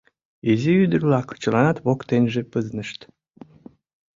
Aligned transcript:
Изи 0.51 0.71
ӱдыр-влак 0.83 1.27
чыланат 1.41 1.77
воктенже 1.85 2.41
пызнышт. 2.51 2.99